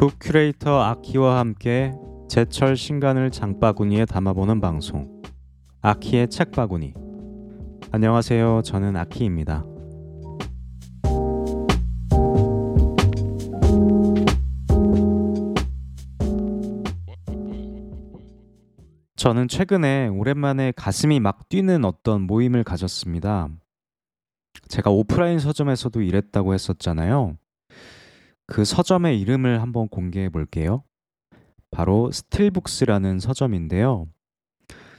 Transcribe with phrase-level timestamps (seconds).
[0.00, 1.92] 북 큐레이터 아키와 함께
[2.26, 5.20] 제철 신간을 장바구니에 담아보는 방송
[5.82, 6.94] 아키의 책바구니
[7.92, 9.66] 안녕하세요 저는 아키입니다
[19.16, 23.50] 저는 최근에 오랜만에 가슴이 막 뛰는 어떤 모임을 가졌습니다.
[24.68, 27.36] 제가 오프라인 서점에서도 일했다고 했었잖아요.
[28.50, 30.82] 그 서점의 이름을 한번 공개해 볼게요.
[31.70, 34.08] 바로 스틸북스라는 서점인데요.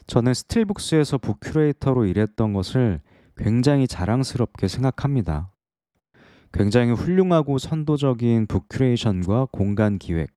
[0.08, 3.02] 저는 스틸북스에서 book curator로 일했던 것을
[3.36, 5.52] 굉장히 자랑스럽게 생각합니다.
[6.54, 10.32] 굉장히 훌륭하고 선도적인 book curation과 공간 기획,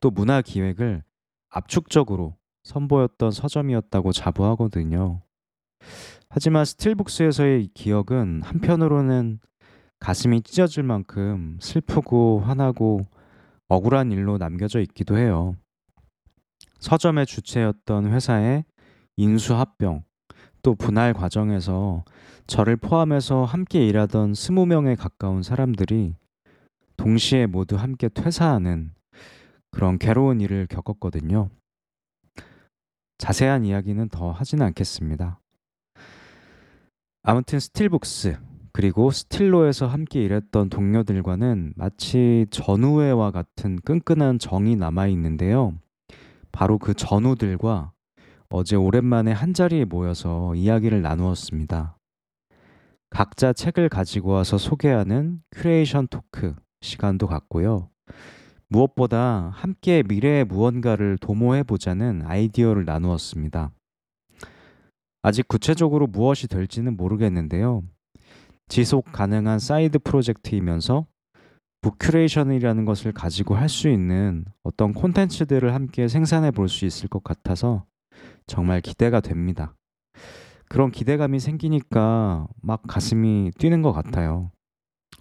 [0.00, 1.02] 또 문화 기획을
[1.50, 5.22] 압축적으로 선보였던 서점이었다고 자부하거든요.
[6.28, 9.40] 하지만 스틸북스에서의 기억은 한편으로는
[10.04, 13.06] 가슴이 찢어질 만큼 슬프고 화나고
[13.68, 15.56] 억울한 일로 남겨져 있기도 해요.
[16.78, 18.66] 서점의 주체였던 회사의
[19.16, 20.04] 인수합병,
[20.60, 22.04] 또 분할 과정에서
[22.46, 26.14] 저를 포함해서 함께 일하던 20명에 가까운 사람들이
[26.98, 28.92] 동시에 모두 함께 퇴사하는
[29.70, 31.48] 그런 괴로운 일을 겪었거든요.
[33.16, 35.40] 자세한 이야기는 더 하진 않겠습니다.
[37.22, 38.36] 아무튼 스틸북스,
[38.74, 45.74] 그리고 스틸로에서 함께 일했던 동료들과는 마치 전우회와 같은 끈끈한 정이 남아 있는데요.
[46.50, 47.92] 바로 그 전우들과
[48.50, 51.96] 어제 오랜만에 한 자리에 모여서 이야기를 나누었습니다.
[53.10, 57.90] 각자 책을 가지고 와서 소개하는 curation talk 시간도 갖고요.
[58.68, 63.70] 무엇보다 함께 미래의 무언가를 도모해 보자는 아이디어를 나누었습니다.
[65.22, 67.84] 아직 구체적으로 무엇이 될지는 모르겠는데요.
[68.68, 71.06] 지속 가능한 side project이면서
[71.82, 77.22] book curation이라는 것을 가지고 할 수 있는 어떤 콘텐츠들을 함께 생산해 볼 수 있을 것
[77.22, 77.84] 같아서
[78.46, 79.74] 정말 기대가 됩니다.
[80.68, 84.50] 그런 기대감이 생기니까 막 가슴이 뛰는 것 같아요.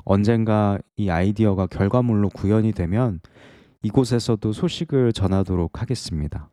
[0.06, 3.20] 언젠가 이 아이디어가 결과물로 구현이 되면
[3.84, 6.50] 이곳에서도 소식을 전하도록 하겠습니다.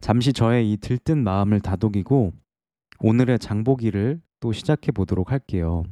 [0.00, 2.32] 잠시 저의 이 들뜬 마음을 다독이고
[3.00, 5.84] 오늘의 장보기를 또 시작해 보도록 할게요.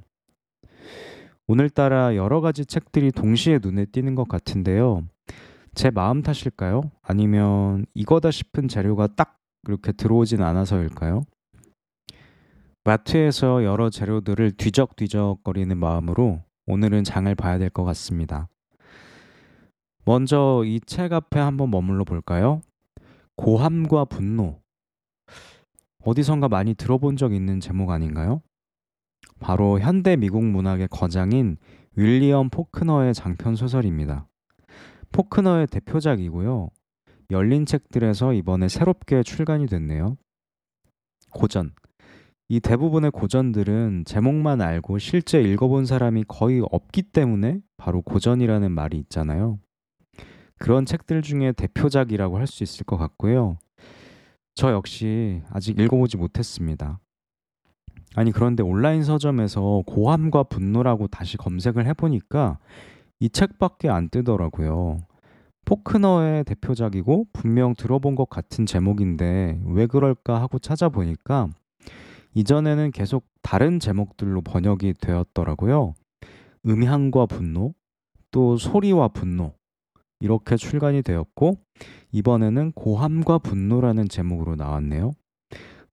[1.48, 5.06] 오늘따라 여러 가지 책들이 동시에 눈에 띄는 것 같은데요.
[5.74, 6.90] 제 마음 탓일까요?
[7.02, 11.24] 아니면 이거다 싶은 재료가 딱 이렇게 들어오진 않아서일까요?
[12.84, 18.48] 마트에서 여러 재료들을 뒤적뒤적거리는 마음으로 오늘은 장을 봐야 될 것 같습니다.
[20.04, 22.60] 먼저 이 책 앞에 한번 머물러 볼까요?
[23.36, 24.60] 고함과 분노.
[26.06, 28.40] 어디선가 많이 들어본 적 있는 제목 아닌가요?
[29.40, 31.56] 바로 현대 미국 문학의 거장인
[31.96, 34.28] 윌리엄 포크너의 장편 소설입니다.
[35.10, 36.70] 포크너의 대표작이고요.
[37.32, 40.16] 열린 책들에서 이번에 새롭게 출간이 됐네요.
[41.32, 41.72] 고전.
[42.48, 49.58] 이 대부분의 고전들은 제목만 알고 실제 읽어본 사람이 거의 없기 때문에 바로 고전이라는 말이 있잖아요.
[50.58, 53.58] 그런 책들 중에 대표작이라고 할 수 있을 것 같고요.
[54.56, 56.98] 저 역시 아직 읽어보지 못했습니다.
[58.14, 62.58] 아니, 그런데 온라인 서점에서 고함과 분노라고 다시 검색을 해보니까
[63.20, 64.96] 이 책밖에 안 뜨더라고요.
[65.66, 71.48] 포크너의 대표작이고 분명 들어본 것 같은 제목인데 왜 그럴까 하고 찾아보니까
[72.32, 75.92] 이전에는 계속 다른 제목들로 번역이 되었더라고요.
[76.66, 77.74] 음향과 분노,
[78.30, 79.52] 또 소리와 분노,
[80.20, 81.58] 이렇게 출간이 되었고
[82.12, 85.12] 이번에는 고함과 분노라는 제목으로 나왔네요.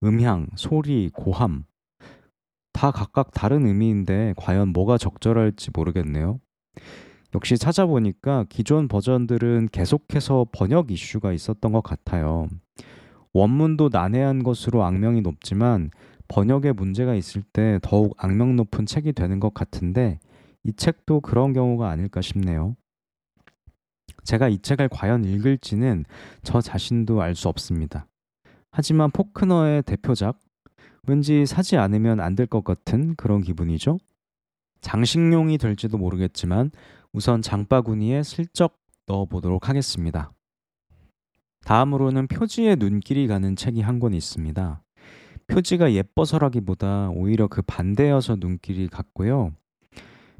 [0.02, 1.64] 음향, 소리, 고함
[2.72, 6.40] 다 각각 다른 의미인데 과연 뭐가 적절할지 모르겠네요.
[7.34, 12.46] 역시 찾아보니까 기존 버전들은 계속해서 번역 이슈가 있었던 것 같아요.
[13.32, 15.90] 원문도 난해한 것으로 악명이 높지만
[16.28, 20.18] 번역에 문제가 있을 때 더욱 악명 높은 책이 되는 것 같은데
[20.62, 22.76] 이 책도 그런 경우가 아닐까 싶네요.
[24.24, 26.04] 제가 이 책을 과연 읽을지는
[26.42, 28.06] 저 자신도 알 수 없습니다.
[28.70, 30.38] 하지만 포크너의 대표작,
[31.06, 33.98] 왠지 사지 않으면 안 될 것 같은 그런 기분이죠.
[34.80, 36.70] 장식용이 될지도 모르겠지만
[37.12, 38.76] 우선 장바구니에 슬쩍
[39.06, 40.32] 넣어보도록 하겠습니다.
[41.64, 44.82] 다음으로는 표지에 눈길이 가는 책이 한 권 있습니다.
[45.46, 49.52] 표지가 예뻐서라기보다 오히려 그 반대여서 눈길이 갔고요.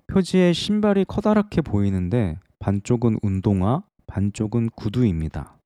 [0.07, 5.59] 표지에 신발이 커다랗게 보이는데 반쪽은 운동화, 반쪽은 구두입니다.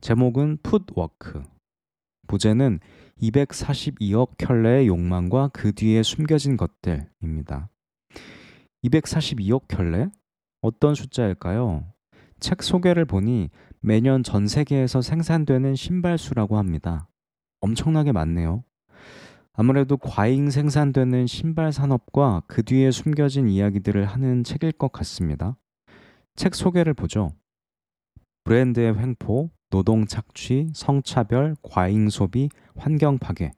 [0.00, 1.42] 제목은 풋워크.
[2.28, 2.80] 부제는
[3.20, 7.68] 242억 켤레의 욕망과 그 뒤에 숨겨진 것들입니다.
[8.84, 10.08] 242억 켤레?
[10.62, 11.92] 어떤 숫자일까요?
[12.40, 13.50] 책 소개를 보니
[13.80, 17.06] 매년 전 세계에서 생산되는 신발 수라고 합니다.
[17.60, 18.64] 엄청나게 많네요.
[19.52, 25.58] 아무래도 과잉 생산되는 신발 산업과 그 뒤에 숨겨진 이야기들을 하는 책일 것 같습니다.
[26.36, 27.32] 책 소개를 보죠.
[28.44, 33.52] 브랜드의 횡포, 노동 착취, 성차별, 과잉 소비, 환경 파괴.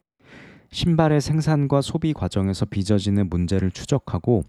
[0.70, 4.44] 신발의 생산과 소비 과정에서 빚어지는 문제를 추적하고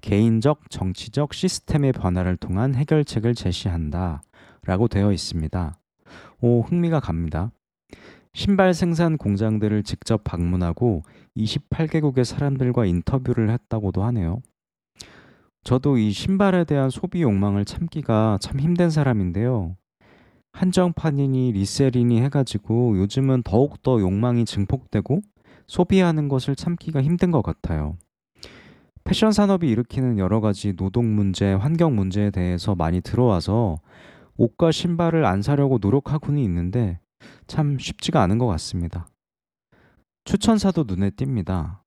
[0.00, 4.22] 개인적, 정치적 시스템의 변화를 통한 해결책을 제시한다.
[4.64, 5.78] 라고 되어 있습니다.
[6.40, 7.50] 오, 흥미가 갑니다.
[8.34, 11.02] 신발 생산 공장들을 직접 방문하고
[11.36, 14.42] 28개국의 사람들과 인터뷰를 했다고도 하네요.
[15.62, 19.76] 저도 이 신발에 대한 소비 욕망을 참기가 참 힘든 사람인데요.
[20.52, 25.20] 한정판이니 리셀이니 해가지고 요즘은 더욱더 욕망이 증폭되고
[25.66, 27.96] 소비하는 것을 참기가 힘든 것 같아요.
[29.04, 33.78] 패션 산업이 일으키는 여러 가지 노동 문제, 환경 문제에 대해서 많이 들어와서
[34.36, 36.98] 옷과 신발을 안 사려고 노력하고는 있는데
[37.46, 39.06] 참 쉽지가 않은 것 같습니다.
[40.24, 41.78] 추천사도 눈에 띕니다.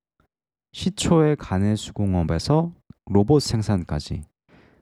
[0.74, 2.72] 시초의 간의 수공업에서
[3.06, 4.24] 로봇 생산까지,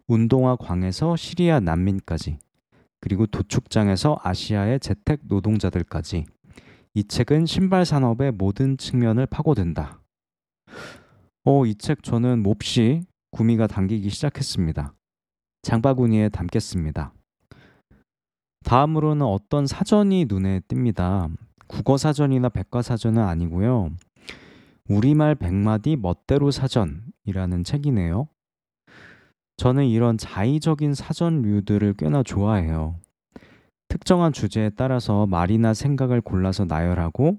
[0.08, 2.38] 운동화 광에서 시리아 난민까지,
[2.98, 6.24] 그리고 도축장에서 아시아의 재택 노동자들까지
[6.94, 10.00] 이 책은 신발 산업의 모든 측면을 파고든다.
[11.44, 13.02] 어, 이 책 저는 몹시
[13.32, 14.94] 구미가 당기기 시작했습니다.
[15.60, 17.12] 장바구니에 담겠습니다.
[18.64, 21.30] 다음으로는 어떤 사전이 눈에 띕니다.
[21.66, 23.90] 국어 사전이나 백과 사전은 아니고요.
[24.92, 28.28] 우리말 백마디 멋대로 사전이라는 책이네요.
[29.56, 32.96] 저는 이런 자의적인 사전류들을 꽤나 좋아해요.
[33.88, 37.38] 특정한 주제에 따라서 말이나 생각을 골라서 나열하고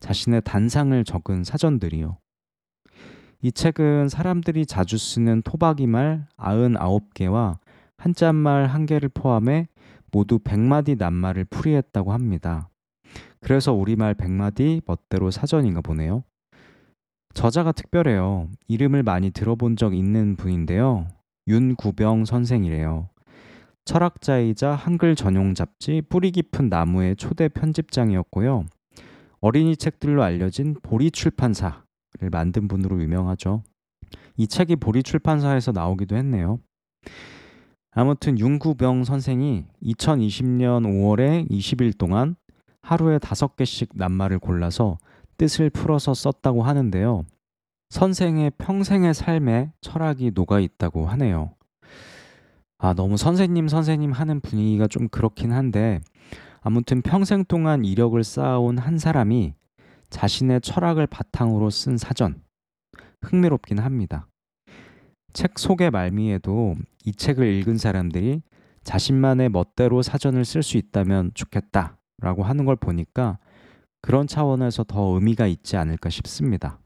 [0.00, 2.18] 자신의 단상을 적은 사전들이요.
[3.42, 7.58] 이 책은 사람들이 자주 쓰는 토박이말 99개와
[7.96, 9.68] 한자말 1개를 포함해
[10.10, 12.68] 모두 100마디 낱말을 풀이했다고 합니다.
[13.40, 16.24] 그래서 우리말 100마디 멋대로 사전인가 보네요.
[17.38, 18.48] 저자가 특별해요.
[18.66, 21.06] 이름을 많이 들어본 적 있는 분인데요.
[21.46, 23.10] 윤구병 선생이래요.
[23.84, 28.64] 철학자이자 한글 전용 잡지 뿌리 깊은 나무의 초대 편집장이었고요.
[29.40, 31.78] 어린이 책들로 알려진 보리 출판사를
[32.32, 33.62] 만든 분으로 유명하죠.
[34.36, 36.58] 이 책이 보리 출판사에서 나오기도 했네요.
[37.92, 42.34] 아무튼 윤구병 선생이 2020년 5월에 20일 동안
[42.82, 44.98] 하루에 5개씩 낱말을 골라서
[45.38, 47.24] 뜻을 풀어서 썼다고 하는데요.
[47.90, 51.54] 선생의 평생의 삶에 철학이 녹아 있다고 하네요.
[52.76, 56.00] 아, 너무 선생님, 선생님 하는 분위기가 좀 그렇긴 한데,
[56.60, 59.54] 아무튼 평생 동안 이력을 쌓아온 한 사람이
[60.10, 62.42] 자신의 철학을 바탕으로 쓴 사전.
[63.22, 64.28] 흥미롭긴 합니다.
[65.32, 66.74] 책 속의 말미에도
[67.04, 68.42] 이 책을 읽은 사람들이
[68.84, 73.38] 자신만의 멋대로 사전을 쓸 수 있다면 좋겠다 라고 하는 걸 보니까
[74.00, 76.78] 그런 차원에서 더 의미가 있지 않을까 싶습니다.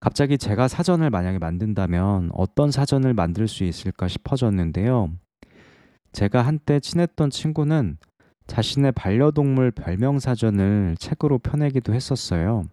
[0.00, 5.10] 갑자기 제가 사전을 만약에 만든다면 어떤 사전을 만들 수 있을까 싶어졌는데요.
[6.12, 7.98] 제가 한때 친했던 친구는
[8.46, 12.64] 자신의 반려동물 별명 사전을 책으로 펴내기도 했었어요.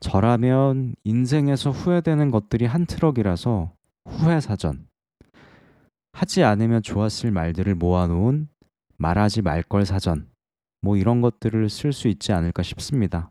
[0.00, 3.72] 저라면 인생에서 후회되는 것들이 한 트럭이라서
[4.06, 4.86] 후회 사전.
[6.12, 8.48] 하지 않으면 좋았을 말들을 모아놓은
[8.96, 10.31] 말하지 말 걸 사전.
[10.82, 13.30] 뭐 이런 것들을 쓸 수 있지 않을까 싶습니다.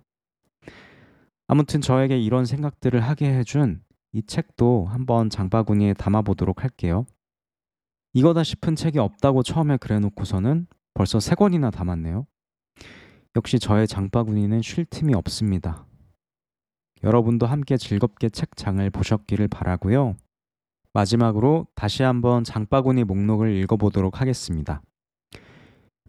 [1.47, 7.05] 아무튼 저에게 이런 생각들을 하게 해준 이 책도 한번 장바구니에 담아보도록 할게요.
[8.13, 12.25] 이거다 싶은 책이 없다고 처음에 그래 놓고서는 벌써 세 권이나 담았네요.
[13.35, 15.85] 역시 저의 장바구니는 쉴 틈이 없습니다.
[17.03, 20.15] 여러분도 함께 즐겁게 책장을 보셨기를 바라고요.
[20.93, 24.81] 마지막으로 다시 한번 장바구니 목록을 읽어보도록 하겠습니다.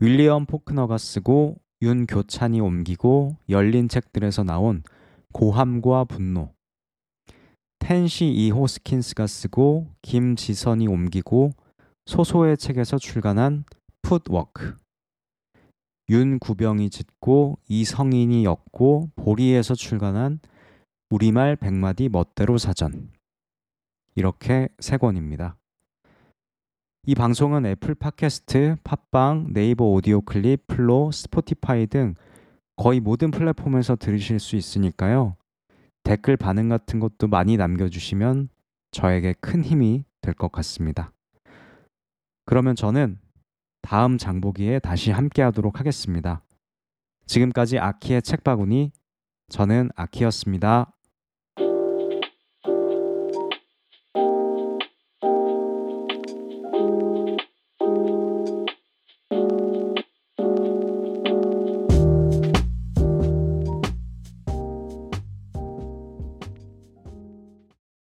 [0.03, 4.83] 윌리엄 포크너가 쓰고 윤교찬이 옮기고 열린책들에서 나온
[5.33, 6.53] 고함과 분노
[7.79, 8.51] 탠시 E.
[8.51, 11.53] 호스킨스가 쓰고 김지선이 옮기고
[12.07, 13.65] 소소의 책에서 출간한
[14.03, 14.75] 풋워크
[16.11, 20.41] 윤구병이 짓고 이성인이 엮고 보리에서 출간한
[21.11, 23.13] 우리말 백마디 멋대로 사전.
[24.17, 25.57] 이렇게 세 권입니다.
[27.05, 32.15] 이 방송은 애플 팟캐스트, 팟빵, 네이버 오디오 클립, 플로, 스포티파이 등
[32.77, 35.35] 거의 모든 플랫폼에서 들으실 수 있으니까요.
[36.05, 38.51] 댓글 반응 같은 것도 많이 남겨주시면
[38.93, 41.13] 저에게 큰 힘이 될 것 같습니다.
[42.45, 43.19] 그러면 저는
[43.81, 46.45] 다음 장보기에 다시 함께 하도록 하겠습니다.
[47.27, 48.93] 지금까지 아키의 책바구니,
[49.49, 50.93] 저는 아키였습니다.